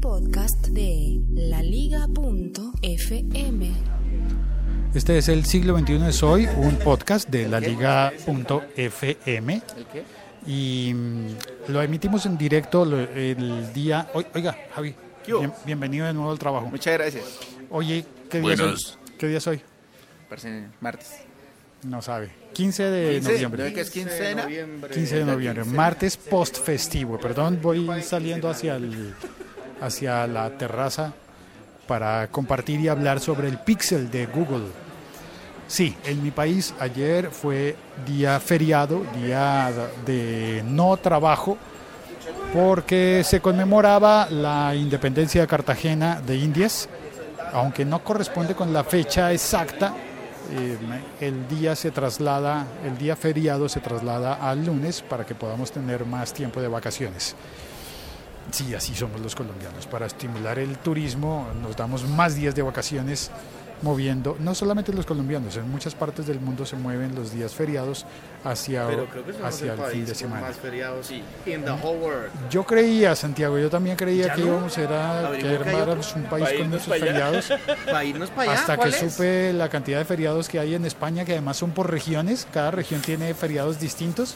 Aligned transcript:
podcast 0.00 0.66
de 0.68 1.20
laliga.fm. 1.34 2.60
Este 4.94 5.18
es 5.18 5.28
el 5.28 5.44
siglo 5.44 5.78
XXI 5.78 6.06
es 6.08 6.22
hoy, 6.22 6.46
un 6.56 6.76
podcast 6.76 7.28
de 7.28 7.48
la 7.48 7.60
liga.fm. 7.60 8.02
Y 10.46 10.92
mm, 10.94 11.26
lo 11.68 11.82
emitimos 11.82 12.24
en 12.26 12.38
directo 12.38 12.84
el 12.84 13.72
día... 13.72 14.08
oi- 14.14 14.26
Oiga, 14.34 14.56
Javi, 14.74 14.94
bien- 15.26 15.52
bienvenido 15.66 16.06
de 16.06 16.14
nuevo 16.14 16.30
al 16.30 16.38
trabajo. 16.38 16.66
Muchas 16.66 16.94
gracias. 16.94 17.24
Oye, 17.70 18.04
¿qué 18.30 18.40
día, 18.40 18.54
es 18.54 18.60
Buenos. 18.60 18.98
hoy? 19.04 19.12
¿Qué 19.18 19.28
día 19.28 19.38
es 19.38 19.46
hoy? 19.46 19.60
Parece 20.28 20.64
martes. 20.80 21.12
No 21.84 22.00
sabe. 22.02 22.30
15 22.52 22.82
de 22.84 23.20
noviembre. 23.20 23.68
¿No 23.68 23.74
que 23.74 23.80
es 23.82 23.90
quincena? 23.90 24.46
15 24.46 25.16
de 25.16 25.24
noviembre, 25.24 25.64
martes 25.64 26.16
post 26.16 26.58
festivo. 26.58 27.18
Perdón, 27.18 27.58
voy 27.62 27.86
saliendo 28.02 28.48
hacia, 28.50 28.76
el, 28.76 29.14
hacia 29.80 30.26
la 30.26 30.50
terraza 30.50 31.12
para 31.86 32.28
compartir 32.28 32.80
y 32.80 32.88
hablar 32.88 33.20
sobre 33.20 33.48
el 33.48 33.58
Pixel 33.58 34.10
de 34.10 34.26
Google. 34.26 34.66
Sí, 35.66 35.96
en 36.04 36.22
mi 36.22 36.30
país 36.30 36.74
ayer 36.80 37.30
fue 37.30 37.76
día 38.06 38.38
feriado, 38.40 39.02
día 39.22 39.70
de 40.04 40.64
no 40.66 40.96
trabajo, 40.96 41.56
porque 42.52 43.22
se 43.24 43.40
conmemoraba 43.40 44.28
la 44.30 44.74
independencia 44.74 45.40
de 45.40 45.46
Cartagena 45.46 46.20
de 46.20 46.36
Indias, 46.36 46.88
aunque 47.52 47.84
no 47.84 48.02
corresponde 48.02 48.54
con 48.54 48.72
la 48.72 48.82
fecha 48.82 49.32
exacta, 49.32 49.94
eh, 50.52 50.76
el 51.20 51.46
día 51.46 51.76
se 51.76 51.92
traslada, 51.92 52.66
el 52.84 52.98
día 52.98 53.14
feriado 53.14 53.68
se 53.68 53.78
traslada 53.78 54.34
al 54.34 54.66
lunes 54.66 55.00
para 55.02 55.24
que 55.24 55.36
podamos 55.36 55.70
tener 55.70 56.04
más 56.04 56.32
tiempo 56.32 56.60
de 56.60 56.66
vacaciones. 56.66 57.36
Sí, 58.52 58.74
así 58.74 58.94
somos 58.94 59.20
los 59.20 59.34
colombianos. 59.34 59.86
Para 59.86 60.06
estimular 60.06 60.58
el 60.58 60.78
turismo 60.78 61.46
nos 61.62 61.76
damos 61.76 62.08
más 62.08 62.34
días 62.34 62.54
de 62.54 62.62
vacaciones 62.62 63.30
moviendo, 63.82 64.36
no 64.40 64.54
solamente 64.54 64.92
los 64.92 65.06
colombianos, 65.06 65.56
en 65.56 65.70
muchas 65.70 65.94
partes 65.94 66.26
del 66.26 66.38
mundo 66.38 66.66
se 66.66 66.76
mueven 66.76 67.14
los 67.14 67.32
días 67.32 67.54
feriados 67.54 68.04
hacia, 68.44 68.86
Pero 68.86 69.06
creo 69.06 69.24
que 69.24 69.32
somos 69.32 69.48
hacia 69.48 69.72
el 69.72 69.80
el 69.80 69.86
fin 69.86 70.04
de 70.04 70.14
semana. 70.14 70.42
más 70.48 70.56
feriados 70.56 71.10
in 71.10 71.22
the 71.64 71.70
whole 71.70 71.98
world. 71.98 72.30
Yo 72.50 72.62
creía, 72.66 73.16
Santiago, 73.16 73.58
yo 73.58 73.70
también 73.70 73.96
creía 73.96 74.26
¿Ya 74.26 74.34
que 74.34 74.42
no? 74.42 74.48
íbamos 74.48 74.76
a, 74.76 74.82
era- 74.82 75.30
que 75.38 75.54
éramos 75.54 76.14
un 76.14 76.24
país 76.24 76.50
Pa' 76.50 76.56
con 76.58 76.68
muchos 76.70 76.86
feriados. 76.88 77.48
Para 77.86 78.04
irnos 78.04 78.28
para 78.30 78.52
allá. 78.52 78.60
Hasta 78.60 78.76
que 78.76 78.92
supe 78.92 79.52
la 79.54 79.70
cantidad 79.70 79.98
de 79.98 80.04
feriados 80.04 80.46
que 80.50 80.58
hay 80.58 80.74
en 80.74 80.84
España, 80.84 81.24
que 81.24 81.32
además 81.32 81.56
son 81.56 81.70
por 81.70 81.90
regiones, 81.90 82.46
cada 82.52 82.72
región 82.72 83.00
tiene 83.00 83.32
feriados 83.32 83.80
distintos. 83.80 84.34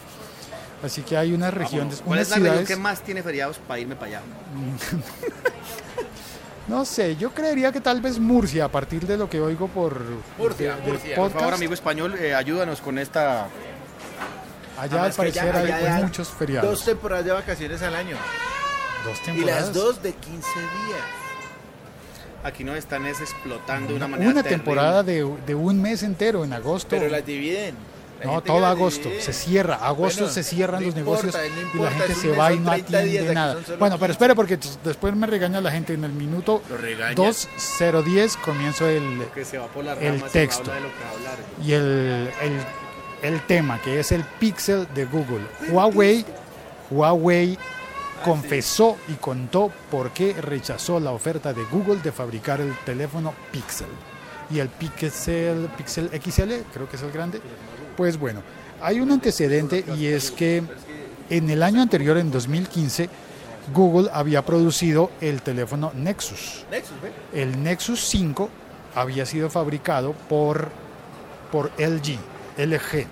Así 0.84 1.02
que 1.02 1.16
hay 1.16 1.32
unas 1.32 1.54
regiones, 1.54 2.02
¿Cuál 2.04 2.18
unas 2.18 2.22
es 2.22 2.28
la 2.30 2.36
región 2.36 2.50
ciudades, 2.52 2.68
que 2.68 2.77
más 2.77 3.00
tiene 3.02 3.22
feriados 3.22 3.58
para 3.66 3.80
irme 3.80 3.96
para 3.96 4.18
allá? 4.18 4.20
no 6.68 6.84
sé, 6.84 7.16
yo 7.16 7.30
creería 7.32 7.72
que 7.72 7.80
tal 7.80 8.00
vez 8.00 8.18
Murcia, 8.18 8.66
a 8.66 8.68
partir 8.68 9.06
de 9.06 9.16
lo 9.16 9.28
que 9.28 9.40
oigo 9.40 9.68
por 9.68 10.00
Murcia, 10.38 10.77
de- 10.77 10.80
de 10.82 10.92
Murcia. 10.92 11.16
Por 11.16 11.30
favor, 11.30 11.55
amigo 11.55 11.74
español, 11.74 12.14
eh, 12.18 12.34
ayúdanos 12.34 12.80
con 12.80 12.98
esta. 12.98 13.44
allá 13.44 13.48
al 14.78 14.88
Además 14.90 15.10
que 15.12 15.16
parecer 15.16 15.56
allá- 15.56 15.77
hay 15.77 15.84
allá 15.86 16.05
muchos 16.06 16.28
feriados. 16.28 16.70
Dos 16.70 16.84
temporadas 16.84 17.24
de 17.24 17.32
vacaciones 17.32 17.82
al 17.82 17.94
año. 17.94 18.16
Dos 19.05 19.18
Y 19.20 19.24
temporadas. 19.24 19.64
las 19.66 19.74
dos 19.74 20.02
de 20.02 20.12
15 20.14 20.48
días. 20.58 21.00
Aquí 22.42 22.64
nos 22.64 22.77
están 22.77 23.06
es 23.06 23.20
explotando 23.20 23.90
de 23.90 23.96
una 23.96 24.08
manera. 24.08 24.30
Una 24.30 24.42
terrible. 24.42 24.64
temporada 24.64 25.02
de, 25.02 25.27
de 25.46 25.55
un 25.55 25.80
mes 25.80 26.02
entero 26.02 26.44
en 26.44 26.52
agosto. 26.52 26.88
Pero 26.90 27.08
las 27.08 27.24
dividen. 27.24 27.74
La 28.20 28.26
No, 28.26 28.40
todo 28.42 28.64
agosto, 28.66 29.08
se 29.20 29.32
cierra, 29.32 29.74
agosto 29.76 30.20
Bueno, 30.22 30.32
se 30.34 30.42
cierran 30.44 30.80
no 30.82 30.86
los 30.88 30.96
importa, 30.96 31.26
negocios 31.26 31.74
no 31.74 31.80
y 31.80 31.84
la 31.84 31.90
gente 31.90 32.14
se 32.14 32.28
va 32.30 32.52
y 32.52 32.58
no 32.60 32.70
30 32.70 32.98
días, 32.98 33.06
atiende 33.06 33.34
nada. 33.34 33.54
Bueno, 33.78 33.96
pero 33.98 33.98
15. 33.98 34.12
espere 34.12 34.34
porque 34.34 34.58
después 34.84 35.14
me 35.16 35.26
regaña 35.26 35.60
la 35.60 35.70
gente 35.70 35.94
en 35.94 36.04
el 36.04 36.12
minuto 36.12 36.62
Lo 36.70 36.76
regaña. 36.76 37.14
2010 37.14 38.36
comienzo 38.38 38.88
el, 38.88 39.26
se 39.44 39.58
va 39.58 39.66
por 39.66 39.84
las 39.84 40.00
El 40.00 40.22
texto. 40.24 40.70
de 40.72 40.80
lo 40.80 40.89
que 40.89 41.05
hablar. 41.05 41.36
y 41.64 41.72
el, 41.72 42.30
el, 43.22 43.33
el 43.34 43.40
tema 43.46 43.80
que 43.83 44.00
es 44.00 44.12
el 44.12 44.22
Pixel 44.24 44.86
de 44.94 45.05
Google. 45.06 45.44
Huawei, 45.70 46.24
Huawei 46.90 47.58
confesó 48.24 48.96
y 49.08 49.14
contó 49.14 49.70
por 49.90 50.10
qué 50.12 50.33
rechazó 50.34 50.98
la 51.00 51.10
oferta 51.10 51.52
de 51.52 51.62
Google 51.64 51.96
de 52.02 52.12
fabricar 52.12 52.60
el 52.60 52.74
teléfono 52.84 53.34
Pixel. 53.50 53.89
Y 54.50 54.58
el 54.58 54.68
Pixel, 54.68 55.68
Pixel 55.77 56.08
XL, 56.08 56.52
creo 56.72 56.88
que 56.88 56.96
es 56.96 57.02
el 57.02 57.12
grande. 57.12 57.40
Pues 57.96 58.18
bueno, 58.18 58.42
hay 58.80 59.00
un 59.00 59.10
antecedente 59.10 59.84
y 59.96 60.06
es 60.06 60.30
que 60.30 60.62
en 61.30 61.50
el 61.50 61.62
año 61.62 61.80
anterior, 61.80 62.18
en 62.18 62.30
2015, 62.30 63.08
Google 63.72 64.10
había 64.12 64.44
producido 64.44 65.10
el 65.20 65.40
teléfono 65.42 65.90
Nexus. 65.94 66.64
El 67.33 67.62
Nexus 67.62 68.00
5 68.00 68.50
había 68.94 69.24
sido 69.24 69.48
fabricado 69.48 70.12
por, 70.28 70.68
por 71.50 71.70
LG, 71.78 72.18
LG. 72.58 73.06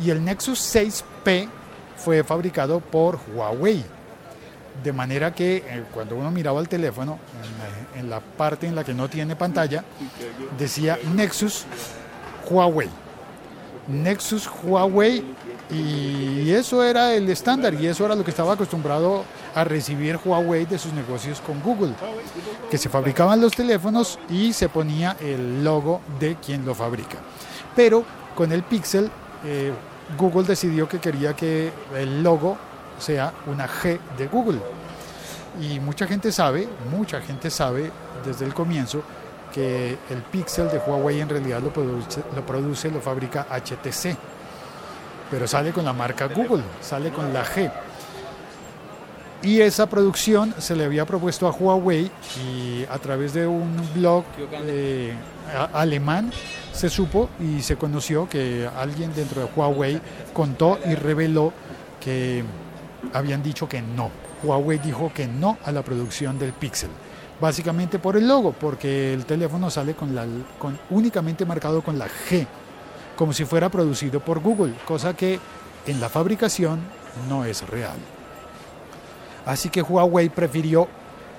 Y 0.00 0.10
el 0.10 0.24
Nexus 0.24 0.58
6P 0.74 1.48
fue 1.96 2.22
fabricado 2.22 2.80
por 2.80 3.18
Huawei. 3.34 3.84
De 4.82 4.92
manera 4.92 5.34
que 5.34 5.56
eh, 5.58 5.84
cuando 5.92 6.16
uno 6.16 6.30
miraba 6.30 6.60
el 6.60 6.68
teléfono, 6.68 7.18
en 7.94 8.10
la, 8.10 8.20
parte 8.20 8.66
en 8.66 8.74
la 8.74 8.84
que 8.84 8.94
no 8.94 9.08
tiene 9.08 9.36
pantalla, 9.36 9.84
decía 10.58 10.98
Nexus 11.14 11.64
Huawei. 12.48 12.88
Nexus 13.88 14.48
Huawei 14.62 15.24
y 15.70 16.50
eso 16.50 16.84
era 16.84 17.14
el 17.14 17.28
estándar 17.30 17.74
y 17.74 17.86
eso 17.86 18.04
era 18.04 18.14
lo 18.14 18.24
que 18.24 18.30
estaba 18.30 18.52
acostumbrado 18.52 19.24
a 19.54 19.64
recibir 19.64 20.18
Huawei 20.22 20.66
de 20.66 20.78
sus 20.78 20.92
negocios 20.92 21.40
con 21.40 21.60
Google, 21.62 21.94
que 22.70 22.78
se 22.78 22.88
fabricaban 22.88 23.40
los 23.40 23.52
teléfonos 23.52 24.18
y 24.28 24.52
se 24.52 24.68
ponía 24.68 25.16
el 25.20 25.64
logo 25.64 26.00
de 26.20 26.36
quien 26.36 26.64
lo 26.64 26.74
fabrica. 26.74 27.18
Pero 27.74 28.04
con 28.34 28.52
el 28.52 28.62
Pixel, 28.62 29.10
eh, 29.44 29.72
Google 30.18 30.44
decidió 30.44 30.88
que 30.88 30.98
quería 30.98 31.34
que 31.34 31.72
el 31.96 32.22
logo 32.22 32.58
sea 33.02 33.32
una 33.46 33.68
G 33.68 33.98
de 34.16 34.28
Google. 34.28 34.60
Y 35.60 35.80
mucha 35.80 36.06
gente 36.06 36.32
sabe, 36.32 36.68
mucha 36.90 37.20
gente 37.20 37.50
sabe 37.50 37.90
desde 38.24 38.46
el 38.46 38.54
comienzo 38.54 39.02
que 39.52 39.98
el 40.08 40.22
Pixel 40.30 40.70
de 40.70 40.78
Huawei 40.78 41.20
en 41.20 41.28
realidad 41.28 41.60
lo 41.60 41.72
produce, 41.72 42.22
lo 42.34 42.46
produce, 42.46 42.90
lo 42.90 43.00
fabrica 43.00 43.46
HTC, 43.50 44.16
pero 45.30 45.46
sale 45.46 45.72
con 45.72 45.84
la 45.84 45.92
marca 45.92 46.26
Google, 46.26 46.62
sale 46.80 47.10
con 47.10 47.32
la 47.34 47.44
G. 47.44 47.70
Y 49.42 49.60
esa 49.60 49.88
producción 49.88 50.54
se 50.58 50.76
le 50.76 50.84
había 50.84 51.04
propuesto 51.04 51.48
a 51.48 51.50
Huawei 51.50 52.10
y 52.46 52.84
a 52.88 52.98
través 52.98 53.34
de 53.34 53.46
un 53.46 53.76
blog 53.92 54.24
eh, 54.64 55.12
alemán 55.74 56.32
se 56.72 56.88
supo 56.88 57.28
y 57.40 57.60
se 57.60 57.76
conoció 57.76 58.28
que 58.28 58.68
alguien 58.76 59.12
dentro 59.14 59.42
de 59.42 59.48
Huawei 59.54 60.00
contó 60.32 60.78
y 60.86 60.94
reveló 60.94 61.52
que 62.00 62.44
habían 63.12 63.42
dicho 63.42 63.68
que 63.68 63.82
no. 63.82 64.10
Huawei 64.42 64.78
dijo 64.78 65.12
que 65.14 65.26
no 65.26 65.58
a 65.64 65.72
la 65.72 65.82
producción 65.82 66.38
del 66.38 66.52
Pixel. 66.52 66.90
Básicamente 67.40 67.98
por 67.98 68.16
el 68.16 68.28
logo, 68.28 68.52
porque 68.52 69.12
el 69.12 69.24
teléfono 69.24 69.70
sale 69.70 69.94
con 69.94 70.14
la, 70.14 70.26
con, 70.58 70.78
únicamente 70.90 71.44
marcado 71.44 71.82
con 71.82 71.98
la 71.98 72.06
G, 72.06 72.46
como 73.16 73.32
si 73.32 73.44
fuera 73.44 73.68
producido 73.68 74.20
por 74.20 74.40
Google, 74.40 74.74
cosa 74.84 75.14
que 75.14 75.40
en 75.86 76.00
la 76.00 76.08
fabricación 76.08 76.80
no 77.28 77.44
es 77.44 77.68
real. 77.68 77.96
Así 79.44 79.70
que 79.70 79.82
Huawei 79.82 80.28
prefirió 80.28 80.88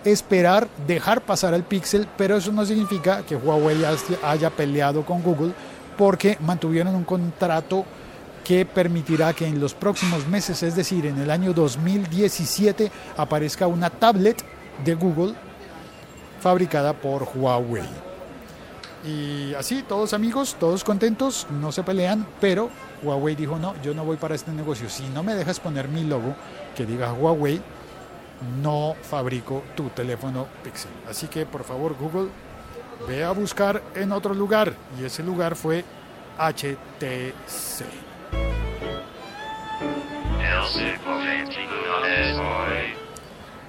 esperar, 0.04 0.68
dejar 0.86 1.22
pasar 1.22 1.54
el 1.54 1.64
Pixel, 1.64 2.08
pero 2.18 2.38
eso 2.38 2.52
no 2.52 2.66
significa 2.66 3.24
que 3.24 3.36
Huawei 3.36 3.84
haya 4.24 4.50
peleado 4.50 5.06
con 5.06 5.22
Google 5.22 5.54
porque 5.98 6.38
mantuvieron 6.42 6.96
un 6.96 7.04
contrato 7.04 7.86
que 8.44 8.66
permitirá 8.66 9.34
que 9.34 9.48
en 9.48 9.60
los 9.60 9.74
próximos 9.74 10.28
meses, 10.28 10.64
es 10.64 10.76
decir, 10.76 11.06
en 11.06 11.18
el 11.20 11.32
año 11.32 11.54
2017, 11.54 12.92
aparezca 13.18 13.68
una 13.68 13.90
tablet 13.90 14.44
de 14.84 14.96
Google 14.96 15.34
fabricada 16.42 16.94
por 16.94 17.28
Huawei. 17.36 17.88
Y 19.06 19.54
así, 19.56 19.84
todos 19.84 20.14
amigos, 20.14 20.56
todos 20.60 20.84
contentos, 20.84 21.48
no 21.62 21.72
se 21.72 21.84
pelean, 21.84 22.26
pero 22.40 22.70
Huawei 23.02 23.36
dijo, 23.36 23.58
no, 23.60 23.76
yo 23.82 23.94
no 23.94 24.06
voy 24.06 24.18
para 24.18 24.36
este 24.36 24.52
negocio. 24.52 24.90
Si 24.90 25.04
no 25.10 25.24
me 25.24 25.36
dejas 25.36 25.60
poner 25.60 25.88
mi 25.88 26.04
logo 26.04 26.36
que 26.76 26.86
diga 26.86 27.14
Huawei, 27.14 27.62
no 28.62 28.96
fabrico 29.02 29.64
tu 29.76 29.90
teléfono 29.90 30.48
Pixel. 30.64 30.92
Así 31.10 31.28
que, 31.28 31.46
por 31.46 31.64
favor, 31.64 31.96
Google, 32.00 32.30
ve 33.08 33.24
a 33.24 33.32
buscar 33.32 33.82
en 33.96 34.12
otro 34.12 34.34
lugar. 34.34 34.74
Y 35.00 35.06
ese 35.06 35.24
lugar 35.24 35.56
fue 35.56 35.84
HTC. 36.38 38.13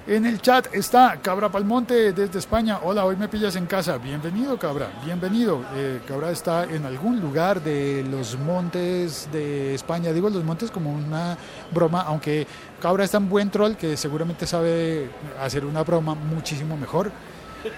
En 0.07 0.25
el 0.25 0.41
chat 0.41 0.73
está 0.73 1.19
Cabra 1.21 1.49
Palmonte 1.49 2.13
desde 2.13 2.39
España. 2.39 2.79
Hola, 2.83 3.05
hoy 3.05 3.15
me 3.15 3.27
pillas 3.27 3.55
en 3.55 3.65
casa. 3.65 3.97
Bienvenido, 3.97 4.57
Cabra. 4.57 4.89
Bienvenido. 5.03 5.63
Eh, 5.75 5.99
Cabra 6.07 6.31
está 6.31 6.63
en 6.63 6.85
algún 6.85 7.19
lugar 7.19 7.61
de 7.61 8.03
los 8.09 8.37
montes 8.39 9.29
de 9.31 9.75
España. 9.75 10.13
Digo 10.13 10.29
los 10.29 10.43
montes 10.43 10.71
como 10.71 10.93
una 10.93 11.37
broma, 11.71 12.01
aunque 12.01 12.47
Cabra 12.81 13.03
es 13.03 13.11
tan 13.11 13.29
buen 13.29 13.49
troll 13.49 13.73
que 13.75 13.97
seguramente 13.97 14.47
sabe 14.47 15.09
hacer 15.39 15.65
una 15.65 15.83
broma 15.83 16.15
muchísimo 16.15 16.75
mejor. 16.77 17.11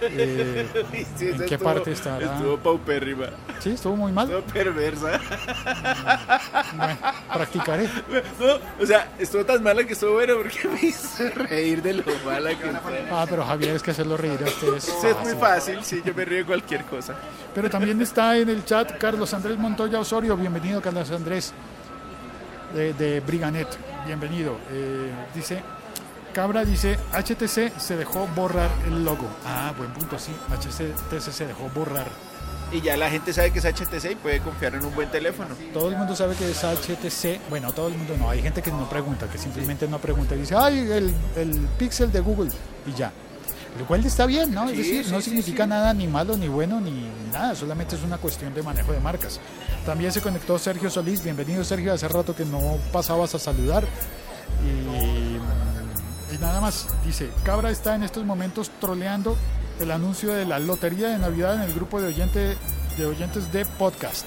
Eh, 0.02 0.68
Sí, 1.18 1.30
¿En 1.30 1.38
qué 1.40 1.56
estuvo- 1.56 1.64
parte 1.74 1.92
estará? 1.92 2.36
Estuvo 2.36 2.58
paupérrima. 2.58 3.28
Sí, 3.60 3.72
estuvo 3.72 3.96
muy 3.96 4.12
mal. 4.12 4.30
Estuvo 4.30 4.54
perversa. 4.54 5.20
Bueno, 6.76 6.98
practicaré. 7.34 7.90
No, 8.40 8.84
o 8.84 8.86
sea, 8.86 9.10
estuvo 9.20 9.46
tan 9.46 9.64
mala 9.64 9.84
que 9.84 9.94
estuvo 9.94 10.14
bueno 10.14 10.36
porque 10.38 10.68
me 10.68 10.82
hizo 10.88 11.24
reír 11.36 11.82
de 11.82 11.94
lo 11.96 12.04
mala 12.26 12.50
que 12.50 12.66
fue. 12.84 13.08
Ah, 13.12 13.26
pero 13.30 13.46
Javier, 13.46 13.76
es 13.76 13.84
que 13.84 13.92
hacerlo 13.92 14.18
reír 14.18 14.40
a 14.44 14.48
ustedes. 14.48 14.88
Es 15.04 15.18
muy 15.24 15.34
fácil, 15.34 15.80
sí, 15.84 16.02
yo 16.06 16.14
me 16.14 16.26
río 16.26 16.40
de 16.40 16.46
cualquier 16.46 16.84
cosa. 16.86 17.16
Pero 17.54 17.70
también 17.70 18.02
está 18.02 18.38
en 18.38 18.50
el 18.50 18.64
chat 18.66 18.98
Carlos 18.98 19.34
Andrés 19.34 19.58
Montoya 19.58 20.00
Osorio. 20.00 20.38
Bienvenido, 20.38 20.82
Carlos 20.82 21.10
Andrés, 21.12 21.54
de, 22.74 22.94
de 22.94 23.20
Briganet. 23.22 23.68
Bienvenido. 24.06 24.58
Eh, 24.72 25.12
dice, 25.34 25.62
Cabra 26.38 26.64
dice, 26.64 27.00
HTC 27.14 27.80
se 27.80 27.98
dejó 27.98 28.28
borrar 28.36 28.70
el 28.86 29.04
logo. 29.04 29.28
Ah, 29.44 29.74
buen 29.76 29.92
punto, 29.92 30.20
sí. 30.20 30.32
HTC 30.52 31.32
se 31.32 31.48
dejó 31.48 31.68
borrar. 31.74 32.06
Y 32.72 32.80
ya 32.80 32.96
la 32.96 33.10
gente 33.10 33.34
sabe 33.34 33.50
que 33.50 33.58
es 33.58 33.66
HTC 33.66 34.12
y 34.12 34.16
puede 34.18 34.40
confiar 34.42 34.76
en 34.76 34.86
un 34.86 34.94
buen 34.94 35.10
teléfono. 35.10 35.56
Todo 35.74 35.90
el 35.90 35.98
mundo 35.98 36.16
sabe 36.16 36.36
que 36.36 36.52
es 36.52 36.64
HTC. 36.64 37.50
Bueno, 37.50 37.74
todo 37.74 37.88
el 37.88 37.96
mundo 37.98 38.16
no. 38.20 38.30
Hay 38.30 38.44
gente 38.44 38.62
que 38.62 38.70
no 38.70 38.88
pregunta, 38.88 39.26
que 39.28 39.40
simplemente 39.40 39.88
no 39.88 39.98
pregunta 39.98 40.36
y 40.36 40.42
dice, 40.42 40.54
ay, 40.56 40.78
el, 40.78 41.12
el 41.38 41.68
Pixel 41.80 42.12
de 42.12 42.20
Google. 42.20 42.52
Y 42.86 42.94
ya. 42.94 43.12
Lo 43.80 43.88
cual 43.88 44.06
está 44.06 44.28
bien, 44.28 44.54
¿no? 44.54 44.70
es 44.70 44.78
decir, 44.78 45.06
sí, 45.06 45.12
no 45.12 45.22
significa 45.22 45.64
sí. 45.64 45.70
nada 45.72 45.92
ni 45.96 46.06
malo, 46.06 46.38
ni 46.38 46.48
bueno, 46.48 46.80
ni 46.80 47.10
nada. 47.34 47.56
Solamente 47.56 47.96
es 47.96 48.04
una 48.04 48.20
cuestión 48.20 48.54
de 48.54 48.62
manejo 48.62 48.92
de 48.92 49.00
marcas. 49.00 49.40
También 49.88 50.12
se 50.12 50.22
conectó 50.22 50.60
Sergio 50.60 50.92
Solís. 50.92 51.24
Bienvenido, 51.24 51.64
Sergio. 51.64 51.94
Hace 51.94 52.08
rato 52.08 52.36
que 52.36 52.46
no 52.46 52.78
pasabas 52.92 53.34
a 53.34 53.40
saludar. 53.40 53.86
Y, 54.64 55.37
y 56.38 56.42
nada 56.42 56.62
más. 56.62 56.88
Dice, 57.06 57.30
Cabra 57.44 57.70
está 57.70 57.96
en 57.96 58.04
estos 58.04 58.24
momentos 58.26 58.72
troleando 58.80 59.36
el 59.80 59.92
anuncio 59.92 60.34
de 60.34 60.46
la 60.46 60.60
lotería 60.60 61.10
de 61.10 61.18
Navidad 61.18 61.56
en 61.56 61.62
el 61.62 61.74
grupo 61.74 62.02
de, 62.02 62.08
oyente, 62.08 62.56
de 62.98 63.06
oyentes 63.06 63.52
de 63.52 63.66
podcast. 63.66 64.26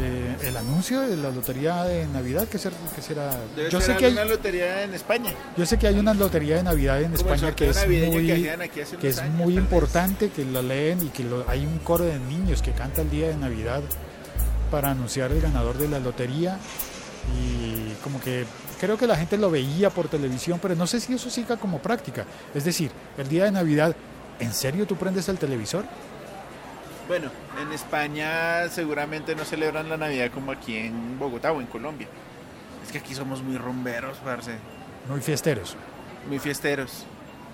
Eh, 0.00 0.36
el 0.46 0.56
anuncio 0.56 1.00
de 1.00 1.16
la 1.16 1.30
lotería 1.30 1.82
de 1.82 2.06
Navidad, 2.06 2.46
¿qué, 2.46 2.56
ser- 2.58 2.72
qué 2.94 3.02
será? 3.02 3.36
Debe 3.56 3.68
Yo 3.68 3.80
ser 3.80 3.94
sé, 3.94 3.98
que 3.98 4.06
hay, 4.06 4.12
una 4.12 4.24
lotería 4.26 4.84
en 4.84 4.94
España. 4.94 5.32
yo 5.56 5.66
sé 5.66 5.76
que 5.76 5.88
hay 5.88 5.98
una 5.98 6.14
lotería 6.14 6.56
de 6.56 6.62
Navidad 6.62 7.00
en 7.02 7.10
Como 7.16 7.34
España 7.34 7.52
que 7.56 7.70
es 7.70 7.78
que 7.78 7.86
muy, 8.06 8.26
que 9.00 9.08
es 9.08 9.18
años, 9.18 9.50
importante, 9.50 10.30
que 10.30 10.44
lo 10.44 10.62
leen 10.62 11.04
y 11.04 11.08
que 11.08 11.24
lo- 11.24 11.44
hay 11.48 11.66
un 11.66 11.78
coro 11.78 12.04
de 12.04 12.16
niños 12.20 12.62
que 12.62 12.70
canta 12.70 13.02
el 13.02 13.10
día 13.10 13.26
de 13.26 13.36
Navidad 13.38 13.80
para 14.70 14.92
anunciar 14.92 15.32
el 15.32 15.40
ganador 15.40 15.76
de 15.78 15.88
la 15.88 15.98
lotería 15.98 16.58
y 17.36 17.92
como 18.04 18.20
que 18.20 18.44
creo 18.78 18.96
que 18.96 19.06
la 19.06 19.16
gente 19.16 19.36
lo 19.36 19.50
veía 19.50 19.90
por 19.90 20.08
televisión, 20.08 20.58
pero 20.60 20.74
no 20.74 20.86
sé 20.86 21.00
si 21.00 21.14
eso 21.14 21.30
siga 21.30 21.56
como 21.56 21.80
práctica. 21.80 22.24
Es 22.54 22.64
decir, 22.64 22.90
el 23.16 23.28
día 23.28 23.44
de 23.44 23.52
Navidad, 23.52 23.94
¿en 24.38 24.52
serio 24.52 24.86
tú 24.86 24.96
prendes 24.96 25.28
el 25.28 25.38
televisor? 25.38 25.84
Bueno, 27.08 27.30
en 27.60 27.72
España 27.72 28.68
seguramente 28.68 29.34
no 29.34 29.44
celebran 29.44 29.88
la 29.88 29.96
Navidad 29.96 30.30
como 30.32 30.52
aquí 30.52 30.76
en 30.76 31.18
Bogotá 31.18 31.52
o 31.52 31.60
en 31.60 31.66
Colombia. 31.66 32.06
Es 32.84 32.92
que 32.92 32.98
aquí 32.98 33.14
somos 33.14 33.42
muy 33.42 33.56
rumberos, 33.56 34.18
parce. 34.18 34.52
Muy 35.08 35.20
fiesteros. 35.20 35.76
Muy 36.28 36.38
fiesteros. 36.38 37.06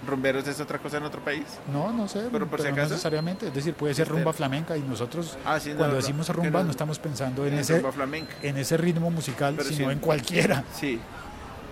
¿Rumberos 0.07 0.47
es 0.49 0.61
otra 0.61 0.79
cosa 0.79 0.97
en 0.99 1.05
otro 1.05 1.21
país? 1.25 1.45
No, 1.73 1.93
no 1.93 2.07
sé, 2.09 2.29
Pero 2.33 2.47
por 2.47 2.61
si 2.61 2.67
no 2.69 2.73
acaso. 2.75 2.91
necesariamente. 2.91 3.49
Es 3.49 3.55
decir, 3.55 3.75
puede 3.75 3.95
ser 3.95 4.09
rumba 4.09 4.33
flamenca 4.33 4.77
y 4.77 4.81
nosotros 4.83 5.37
Ah, 5.45 5.59
sí, 5.61 5.71
no, 5.71 5.77
cuando 5.77 5.97
no, 5.97 6.01
decimos 6.03 6.29
rumba 6.29 6.61
no- 6.61 6.65
no 6.67 6.71
estamos 6.71 6.99
pensando 6.99 7.47
en 7.47 7.55
en 7.55 7.59
ese, 7.61 7.77
rumba 7.77 7.93
flamenca. 7.93 8.35
en 8.43 8.57
ese 8.59 8.77
ritmo 8.77 9.11
musical, 9.11 9.55
Pero 9.57 9.69
sino 9.69 9.87
sí. 9.89 9.93
en 9.93 9.99
cualquiera. 10.01 10.65
Sí. 10.79 11.01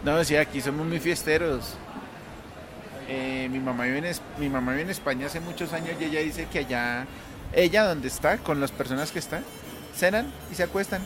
No, 0.05 0.23
sí, 0.25 0.37
aquí 0.37 0.61
somos 0.61 0.87
muy 0.87 0.99
fiesteros. 1.01 1.75
Eh, 3.09 3.49
mi, 3.51 3.59
mamá 3.61 3.85
vive 3.85 3.99
en, 4.09 4.17
mi 4.39 4.49
mamá 4.49 4.73
vive 4.73 4.83
en 4.83 4.91
España 4.91 5.27
hace 5.27 5.41
muchos 5.41 5.73
años 5.73 5.97
y 6.01 6.05
ella 6.05 6.21
dice 6.21 6.47
que 6.51 6.61
allá, 6.61 7.07
ella 7.53 7.85
donde 7.85 8.09
está, 8.09 8.39
con 8.39 8.61
las 8.61 8.71
personas 8.71 9.11
que 9.13 9.19
están, 9.19 9.45
cenan 9.95 10.33
y 10.51 10.55
se 10.55 10.63
acuestan. 10.63 11.03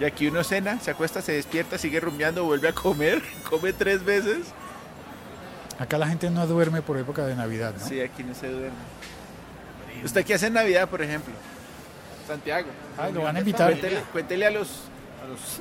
Y 0.00 0.04
aquí 0.04 0.26
uno 0.26 0.42
cena, 0.42 0.80
se 0.80 0.90
acuesta, 0.90 1.22
se 1.22 1.32
despierta, 1.32 1.78
sigue 1.78 2.00
rumbeando, 2.00 2.44
vuelve 2.44 2.68
a 2.68 2.72
comer, 2.72 3.22
come 3.50 3.72
tres 3.72 4.04
veces. 4.04 4.38
Acá 5.78 5.98
la 5.98 6.06
gente 6.06 6.30
no 6.30 6.46
duerme 6.46 6.82
por 6.82 6.98
época 6.98 7.26
de 7.26 7.34
Navidad, 7.34 7.74
¿no? 7.78 7.86
Sí, 7.86 8.00
aquí 8.00 8.22
no 8.22 8.34
se 8.34 8.48
duerme. 8.48 8.76
¿Usted 10.04 10.24
qué 10.24 10.34
hace 10.34 10.48
en 10.48 10.54
Navidad, 10.54 10.88
por 10.88 11.02
ejemplo? 11.02 11.32
Santiago. 12.26 12.68
Ay, 12.98 13.12
lo 13.12 13.22
van 13.22 13.36
a 13.36 13.38
invitar. 13.40 13.70
Cuéntele, 13.70 14.02
cuéntele 14.12 14.46
a 14.46 14.50
los, 14.50 14.68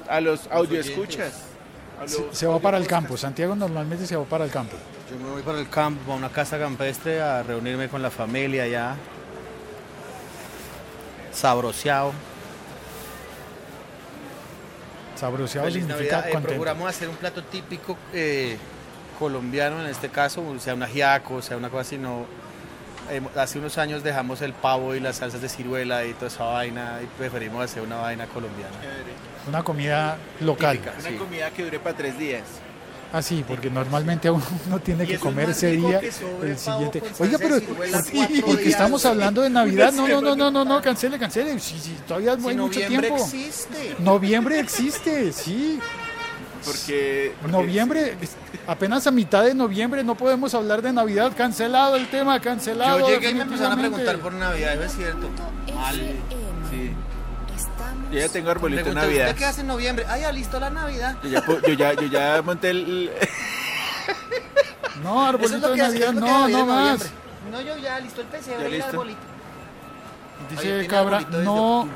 a 0.07 0.21
los, 0.21 0.47
audioescuchas. 0.47 1.33
a 1.99 2.07
Se, 2.33 2.47
va 2.47 2.59
para 2.59 2.77
el 2.77 2.87
campo. 2.87 3.17
Santiago 3.17 3.55
normalmente 3.55 4.05
se 4.05 4.15
va 4.15 4.23
para 4.25 4.45
el 4.45 4.51
campo. 4.51 4.75
Yo 5.09 5.17
me 5.17 5.31
voy 5.31 5.41
para 5.41 5.59
el 5.59 5.69
campo, 5.69 6.13
a 6.13 6.15
una 6.15 6.29
casa 6.29 6.57
campestre, 6.57 7.21
a 7.21 7.43
reunirme 7.43 7.89
con 7.89 8.01
la 8.01 8.09
familia 8.09 8.63
allá. 8.63 8.95
Sabroseado. 11.31 12.13
Sabroseado 15.15 15.69
significa 15.69 16.21
Navidad. 16.21 16.29
Eh, 16.29 16.41
procuramos 16.41 16.89
hacer 16.89 17.09
un 17.09 17.15
plato 17.15 17.43
típico 17.43 17.97
eh, 18.13 18.57
colombiano 19.21 19.79
en 19.79 19.85
este 19.87 20.09
caso, 20.09 20.43
sea 20.59 20.73
un 20.73 20.81
ajiaco, 20.81 21.41
sea 21.43 21.55
una 21.57 21.69
cosa 21.69 21.81
así. 21.81 21.97
No, 21.99 22.25
eh, 23.11 23.21
hace 23.37 23.59
unos 23.59 23.77
años 23.77 24.03
dejamos 24.03 24.41
el 24.41 24.53
pavo 24.53 24.95
y 24.95 24.99
las 24.99 25.17
salsas 25.17 25.41
de 25.41 25.47
ciruela 25.49 26.03
y 26.05 26.13
toda 26.13 26.27
esa 26.27 26.43
vaina 26.45 26.99
y 27.03 27.05
preferimos 27.19 27.63
hacer 27.63 27.83
una 27.83 27.97
vaina 27.97 28.25
colombiana. 28.25 28.73
Una 29.47 29.61
comida 29.63 30.17
local. 30.39 30.77
Típica. 30.77 30.95
Una 30.99 31.09
Sí. 31.09 31.15
comida 31.17 31.51
que 31.51 31.63
dure 31.65 31.79
para 31.79 31.95
tres 31.95 32.17
días. 32.17 32.43
Ah, 33.13 33.21
sí, 33.21 33.43
porque 33.45 33.69
normalmente 33.69 34.29
uno 34.31 34.41
tiene 34.83 35.05
que 35.05 35.19
comer 35.19 35.49
ese 35.49 35.71
día, 35.71 35.99
el 36.43 36.57
siguiente. 36.57 37.03
Oiga, 37.19 37.37
pero 37.37 37.57
estamos 38.65 39.05
hablando 39.05 39.41
de 39.41 39.49
Navidad. 39.59 39.91
No, 39.91 40.07
no, 40.07 40.21
no, 40.21 40.35
no, 40.35 40.49
no, 40.49 40.63
no, 40.65 40.81
cancele, 40.81 41.19
cancele. 41.19 41.59
Sí, 41.59 41.77
sí, 41.79 41.95
todavía 42.07 42.35
no 42.37 42.43
Si 42.43 42.49
hay 42.49 42.55
mucho 42.57 42.79
noviembre 42.79 43.07
tiempo. 43.09 43.23
existe. 43.25 43.95
Noviembre 43.99 44.59
existe, 44.61 45.31
sí. 45.33 45.79
Porque, 46.65 47.33
porque- 47.41 47.51
Noviembre, 47.57 48.17
apenas 48.67 49.07
a 49.07 49.11
mitad 49.11 49.43
de 49.43 49.53
noviembre 49.55 50.03
no 50.03 50.15
podemos 50.15 50.53
hablar 50.53 50.81
de 50.81 50.93
Navidad. 50.93 51.31
Cancelado 51.35 51.95
el 51.95 52.07
tema, 52.09 52.39
cancelado. 52.39 52.99
Yo 52.99 53.07
llegué 53.09 53.31
y 53.31 53.35
me 53.35 53.41
empezaron 53.43 53.73
a 53.73 53.77
preguntar 53.77 54.17
por 54.19 54.33
Navidad, 54.33 54.73
¿eso 54.73 54.83
es 54.83 54.91
cierto? 54.93 55.29
Mal. 55.75 55.95
Sí. 56.69 56.93
Yo 58.11 58.19
ya 58.19 58.29
tengo 58.29 58.51
arbolito 58.51 58.83
de 58.89 58.93
Navidad. 58.93 59.27
¿Usted 59.27 59.39
qué 59.39 59.45
hace 59.45 59.61
en 59.61 59.67
noviembre? 59.67 60.05
Ah, 60.07 60.17
ya 60.17 60.31
listo 60.31 60.59
la 60.59 60.69
Navidad. 60.69 61.15
Yo 61.23 61.29
ya, 61.29 61.43
yo 61.45 61.73
ya, 61.73 61.93
yo 61.93 62.05
ya 62.07 62.41
monté 62.41 62.69
el... 62.71 63.11
No, 65.03 65.23
es 65.23 65.29
arbolito 65.33 65.67
lo 65.69 65.73
de 65.75 65.81
hace, 65.81 65.99
Navidad, 65.99 66.09
es 66.09 66.15
no, 66.15 66.47
no 66.49 66.65
más. 66.65 66.79
noviembre. 66.99 67.09
No, 67.51 67.61
yo 67.61 67.77
ya 67.77 67.99
listo 67.99 68.21
el 68.21 68.27
pesebre 68.27 68.69
y 68.69 68.75
el 68.75 68.81
arbolito. 68.81 69.19
Dice 70.49 70.87
Cabra, 70.87 71.21
no, 71.21 71.87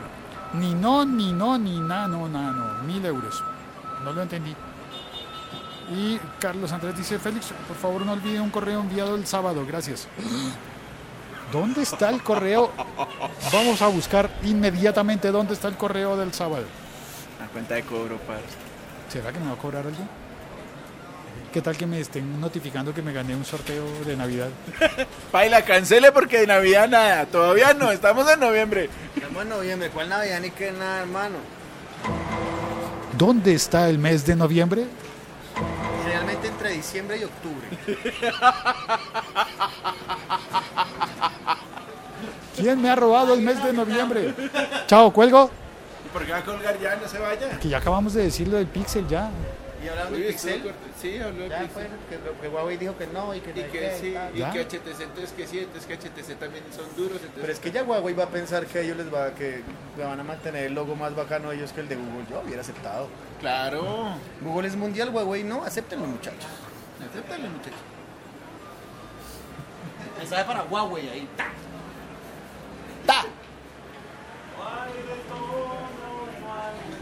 ni 0.54 0.74
no, 0.74 1.06
ni 1.06 1.34
no, 1.34 1.58
ni 1.58 1.80
nada, 1.80 2.08
no, 2.08 2.28
nada, 2.30 2.52
no. 2.52 2.84
Mil 2.84 3.06
euros. 3.06 3.44
No 4.06 4.14
lo 4.14 4.22
entendí. 4.22 4.56
Y 5.90 6.20
Carlos 6.40 6.72
Andrés 6.72 6.96
dice, 6.96 7.18
Félix, 7.18 7.48
por 7.68 7.76
favor 7.76 8.06
no 8.06 8.14
olvide 8.14 8.40
un 8.40 8.52
correo 8.52 8.80
enviado 8.80 9.16
el 9.16 9.26
sábado, 9.26 9.66
gracias. 9.66 10.08
¿Dónde 11.52 11.82
está 11.82 12.10
el 12.10 12.22
correo? 12.22 12.72
Vamos 13.52 13.82
a 13.82 13.88
buscar 13.88 14.30
inmediatamente 14.44 15.32
dónde 15.32 15.56
está 15.56 15.70
el 15.70 15.76
correo 15.76 16.16
del 16.18 16.34
sábado. 16.34 16.66
La 17.40 17.48
cuenta 17.48 17.74
de 17.76 17.84
cobro, 17.84 18.18
par. 18.20 18.42
¿Será 19.10 19.32
que 19.34 19.40
me 19.40 19.48
va 19.48 19.54
a 19.54 19.58
cobrar 19.58 19.88
algo? 19.88 20.08
¿Qué 21.52 21.62
tal 21.62 21.76
que 21.76 21.88
me 21.88 22.00
estén 22.00 22.40
notificando 22.40 22.94
que 22.94 23.02
me 23.02 23.12
gané 23.12 23.36
un 23.36 23.46
sorteo 23.46 23.86
de 24.06 24.16
Navidad? 24.16 24.50
Paila, 25.32 25.64
cancele 25.64 26.12
porque 26.12 26.42
de 26.42 26.48
Navidad 26.48 26.88
nada. 26.90 27.26
Todavía 27.26 27.74
no, 27.74 27.92
estamos 27.92 28.30
en 28.32 28.40
noviembre. 28.40 28.90
Estamos 29.16 29.42
en 29.42 29.50
noviembre, 29.50 29.90
¿cuál 29.90 30.10
Navidad 30.10 30.42
ni 30.42 30.52
qué 30.52 30.72
nada, 30.72 31.02
hermano? 31.02 31.55
¿Dónde 33.18 33.54
está 33.54 33.90
el 33.90 33.98
mes 33.98 34.26
de 34.26 34.36
noviembre? 34.36 34.86
Generalmente 36.04 36.48
entre 36.48 36.72
diciembre 36.72 37.18
y 37.18 37.24
octubre. 37.24 37.68
¿Quién 42.58 42.82
me 42.82 42.90
ha 42.90 42.96
robado 42.96 43.34
el 43.34 43.42
mes 43.42 43.64
de 43.64 43.72
noviembre? 43.74 44.34
Chao, 44.88 45.12
cuelgo. 45.14 45.50
¿Y 46.06 46.10
por 46.10 46.26
qué 46.26 46.32
va 46.32 46.40
a 46.40 46.44
colgar 46.44 46.80
ya? 46.80 46.96
No 46.98 47.08
se 47.08 47.20
vaya. 47.20 47.58
Que 47.60 47.70
ya 47.70 47.78
acabamos 47.78 48.14
de 48.14 48.24
decirlo 48.24 48.58
del 48.58 48.68
Pixel 48.68 49.08
ya. 49.08 49.30
Y 49.86 49.88
hablando 49.88 50.18
de 50.18 50.24
Pixel. 50.24 50.74
Sí, 51.00 51.20
habló 51.20 51.44
de 51.44 51.50
Pixel. 51.50 51.70
fue 51.70 51.88
que, 52.10 52.18
que 52.42 52.48
Huawei 52.48 52.78
dijo 52.78 52.98
que 52.98 53.06
no 53.06 53.36
y 53.36 53.40
que 53.40 53.54
no 53.54 53.60
Y 53.60 53.64
que 53.66 53.70
qué, 53.70 53.98
sí, 54.02 54.14
tal. 54.14 54.36
y 54.36 54.42
que 54.52 54.66
HTC 54.66 55.02
entonces 55.02 55.32
que 55.34 55.46
sí, 55.48 55.60
entonces 55.60 55.86
que 55.86 55.96
HTC 55.96 56.40
también 56.40 56.64
son 56.76 56.86
duros. 56.98 57.18
Entonces... 57.18 57.40
Pero 57.42 57.54
es 57.54 57.60
que 57.60 57.72
ya 57.72 57.84
Huawei 57.84 58.16
va 58.16 58.24
a 58.24 58.30
pensar 58.30 58.66
que 58.66 58.80
a 58.80 58.82
ellos 58.82 58.98
les 58.98 59.14
va 59.14 59.36
que 59.36 59.62
le 59.96 60.04
van 60.04 60.20
a 60.20 60.24
mantener 60.24 60.66
el 60.66 60.74
logo 60.74 60.96
más 60.96 61.16
bacano 61.16 61.52
a 61.52 61.54
ellos 61.54 61.72
que 61.72 61.82
el 61.82 61.88
de 61.88 61.98
Google. 61.98 62.26
Yo 62.32 62.42
hubiera 62.44 62.62
aceptado. 62.62 63.10
Claro. 63.40 64.16
Google 64.42 64.68
es 64.68 64.76
mundial, 64.76 65.10
Huawei 65.10 65.44
no, 65.44 65.64
acéptenlo 65.64 66.08
muchachos. 66.08 66.50
Acéptale, 67.08 67.48
muchachos. 67.48 67.80
Mensaje 70.18 70.46
para 70.46 70.64
Huawei 70.64 71.10
ahí. 71.10 71.30
¡Ta! 71.38 71.46
¡Ta! 73.06 73.26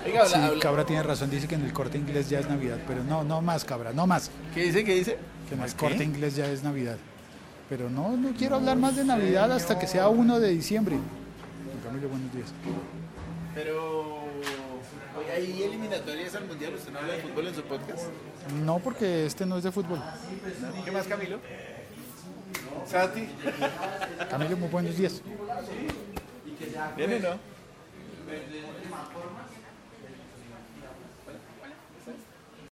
Oiga, 0.05 0.25
Sí, 0.25 0.35
habla- 0.35 0.59
Cabra 0.59 0.85
tiene 0.85 1.03
razón, 1.03 1.29
dice 1.29 1.47
que 1.47 1.55
en 1.55 1.63
el 1.65 1.73
corte 1.73 1.97
inglés 1.97 2.29
ya 2.29 2.39
es 2.39 2.49
Navidad, 2.49 2.77
pero 2.87 3.03
no, 3.03 3.23
no 3.23 3.41
más, 3.41 3.63
Cabra, 3.63 3.93
no 3.93 4.05
más. 4.05 4.29
¿Qué 4.53 4.63
dice? 4.63 4.83
¿Qué 4.83 4.95
dice? 4.95 5.17
Que 5.47 5.55
en 5.55 5.61
el 5.61 5.69
¿Qué? 5.71 5.77
corte 5.77 6.03
inglés 6.03 6.35
ya 6.35 6.45
es 6.47 6.63
Navidad. 6.63 6.97
Pero 7.69 7.89
no, 7.89 8.15
no 8.17 8.31
quiero 8.37 8.55
hablar 8.57 8.77
más 8.77 8.95
de 8.95 9.05
Navidad 9.05 9.51
hasta 9.51 9.79
que 9.79 9.87
sea 9.87 10.09
1 10.09 10.39
de 10.39 10.49
diciembre. 10.49 10.95
Don 10.95 11.81
Camilo, 11.83 12.09
buenos 12.09 12.33
días. 12.33 12.49
Pero. 13.55 14.23
Oiga, 15.17 15.33
¿hay 15.35 15.63
eliminatorias 15.63 16.35
al 16.35 16.45
mundial? 16.47 16.73
¿Usted 16.73 16.91
no 16.91 16.99
habla 16.99 17.13
de 17.13 17.21
fútbol 17.21 17.47
en 17.47 17.55
su 17.55 17.61
podcast? 17.63 18.03
No, 18.65 18.79
porque 18.79 19.25
este 19.27 19.45
no 19.45 19.57
es 19.57 19.63
de 19.63 19.71
fútbol. 19.71 20.01
¿Qué 20.83 20.91
más, 20.91 21.07
Camilo? 21.07 21.39
Sati. 22.87 23.27
Camilo, 24.29 24.57
muy 24.57 24.69
buenos 24.69 24.97
días. 24.97 25.21
¿Viene 26.97 27.15
o 27.17 27.19
no? 27.19 27.29